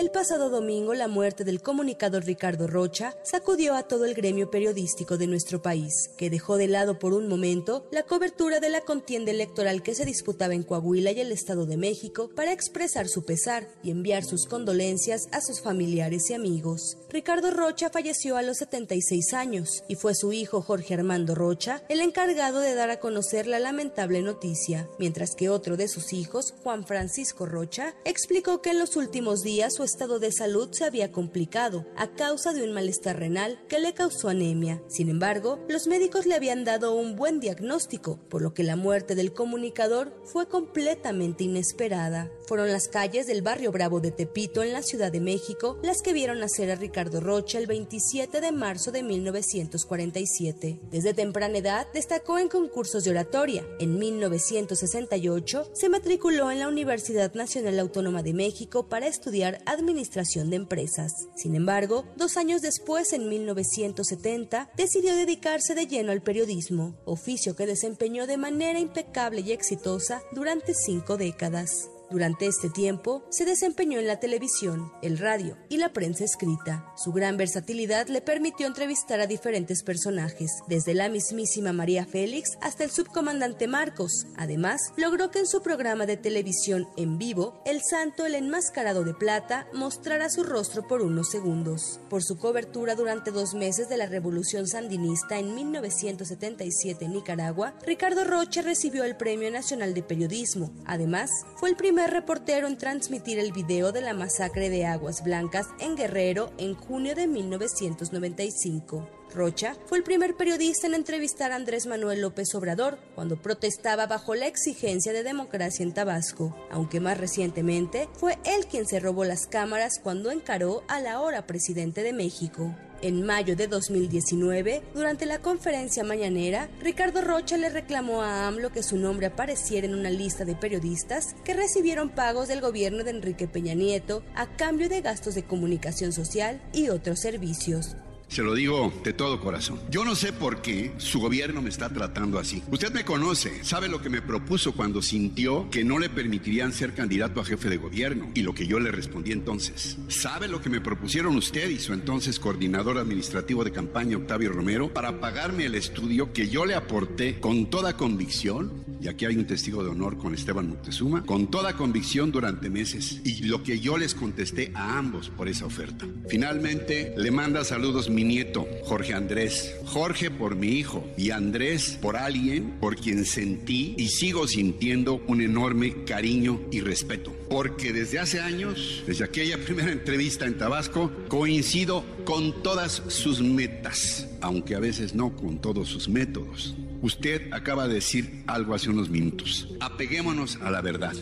[0.00, 5.18] El pasado domingo, la muerte del comunicador Ricardo Rocha sacudió a todo el gremio periodístico
[5.18, 9.30] de nuestro país, que dejó de lado por un momento la cobertura de la contienda
[9.30, 13.68] electoral que se disputaba en Coahuila y el Estado de México para expresar su pesar
[13.82, 16.96] y enviar sus condolencias a sus familiares y amigos.
[17.10, 22.00] Ricardo Rocha falleció a los 76 años y fue su hijo Jorge Armando Rocha el
[22.00, 26.86] encargado de dar a conocer la lamentable noticia, mientras que otro de sus hijos, Juan
[26.86, 31.84] Francisco Rocha, explicó que en los últimos días su estado de salud se había complicado
[31.96, 34.82] a causa de un malestar renal que le causó anemia.
[34.86, 39.16] Sin embargo, los médicos le habían dado un buen diagnóstico, por lo que la muerte
[39.16, 42.30] del comunicador fue completamente inesperada.
[42.46, 46.12] Fueron las calles del barrio Bravo de Tepito en la Ciudad de México las que
[46.12, 50.78] vieron nacer a Ricardo Rocha el 27 de marzo de 1947.
[50.90, 53.66] Desde temprana edad destacó en concursos de oratoria.
[53.80, 60.56] En 1968 se matriculó en la Universidad Nacional Autónoma de México para estudiar administración de
[60.56, 61.12] empresas.
[61.36, 67.66] Sin embargo, dos años después, en 1970, decidió dedicarse de lleno al periodismo, oficio que
[67.66, 71.90] desempeñó de manera impecable y exitosa durante cinco décadas.
[72.10, 76.92] Durante este tiempo se desempeñó en la televisión, el radio y la prensa escrita.
[76.96, 82.82] Su gran versatilidad le permitió entrevistar a diferentes personajes, desde la mismísima María Félix hasta
[82.82, 84.26] el subcomandante Marcos.
[84.36, 89.14] Además, logró que en su programa de televisión en vivo, El Santo, el enmascarado de
[89.14, 92.00] plata, mostrara su rostro por unos segundos.
[92.10, 98.24] Por su cobertura durante dos meses de la Revolución Sandinista en 1977 en Nicaragua, Ricardo
[98.24, 100.72] Rocha recibió el Premio Nacional de Periodismo.
[100.86, 105.66] Además, fue el primer reportero en transmitir el video de la masacre de Aguas Blancas
[105.78, 109.08] en Guerrero en junio de 1995.
[109.34, 114.34] Rocha fue el primer periodista en entrevistar a Andrés Manuel López Obrador cuando protestaba bajo
[114.34, 119.46] la exigencia de democracia en Tabasco, aunque más recientemente fue él quien se robó las
[119.46, 122.74] cámaras cuando encaró al ahora presidente de México.
[123.02, 128.82] En mayo de 2019, durante la conferencia mañanera, Ricardo Rocha le reclamó a AMLO que
[128.82, 133.48] su nombre apareciera en una lista de periodistas que recibieron pagos del gobierno de Enrique
[133.48, 137.96] Peña Nieto a cambio de gastos de comunicación social y otros servicios.
[138.30, 139.80] Se lo digo de todo corazón.
[139.90, 142.62] Yo no sé por qué su gobierno me está tratando así.
[142.70, 146.94] Usted me conoce, sabe lo que me propuso cuando sintió que no le permitirían ser
[146.94, 149.98] candidato a jefe de gobierno y lo que yo le respondí entonces.
[150.06, 154.94] Sabe lo que me propusieron usted y su entonces coordinador administrativo de campaña, Octavio Romero,
[154.94, 159.46] para pagarme el estudio que yo le aporté con toda convicción, y aquí hay un
[159.46, 163.96] testigo de honor con Esteban Moctezuma, con toda convicción durante meses y lo que yo
[163.96, 166.06] les contesté a ambos por esa oferta.
[166.28, 169.74] Finalmente, le manda saludos mi nieto, Jorge Andrés.
[169.86, 175.40] Jorge por mi hijo y Andrés por alguien por quien sentí y sigo sintiendo un
[175.40, 177.34] enorme cariño y respeto.
[177.48, 184.28] Porque desde hace años, desde aquella primera entrevista en Tabasco, coincido con todas sus metas,
[184.42, 186.74] aunque a veces no con todos sus métodos.
[187.00, 189.66] Usted acaba de decir algo hace unos minutos.
[189.80, 191.14] Apeguémonos a la verdad.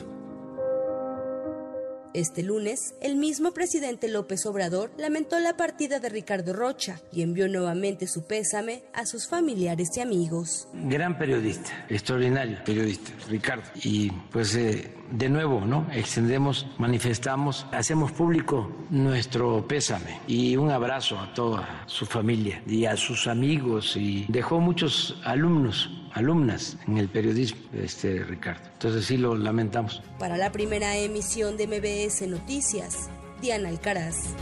[2.19, 7.47] Este lunes, el mismo presidente López Obrador lamentó la partida de Ricardo Rocha y envió
[7.47, 10.67] nuevamente su pésame a sus familiares y amigos.
[10.75, 13.63] Gran periodista, extraordinario periodista, Ricardo.
[13.85, 15.87] Y pues eh, de nuevo, ¿no?
[15.93, 22.97] Extendemos, manifestamos, hacemos público nuestro pésame y un abrazo a toda su familia y a
[22.97, 28.69] sus amigos y dejó muchos alumnos alumnas en el periodismo, este Ricardo.
[28.75, 30.03] Entonces sí lo lamentamos.
[30.19, 33.11] Para la primera emisión de MBS Noticias,
[33.41, 34.35] Diana Alcaraz.